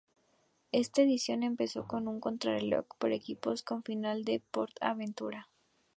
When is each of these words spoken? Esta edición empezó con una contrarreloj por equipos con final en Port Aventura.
Esta 0.71 1.03
edición 1.03 1.43
empezó 1.43 1.85
con 1.85 2.07
una 2.07 2.19
contrarreloj 2.19 2.87
por 2.97 3.11
equipos 3.11 3.61
con 3.61 3.83
final 3.83 4.23
en 4.27 4.41
Port 4.49 4.75
Aventura. 4.81 5.47